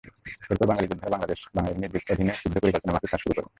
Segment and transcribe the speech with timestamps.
[0.43, 3.47] এরপর বাঙালি যোদ্ধারা বাংলাদেশ বাহিনীর অধীনে যুদ্ধ পরিকল্পনামাফিক কাজ করা শুরু করেন।